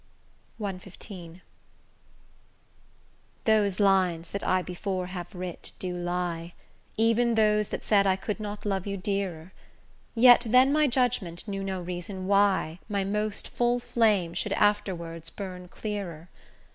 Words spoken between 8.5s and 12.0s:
love you dearer: Yet then my judgment knew no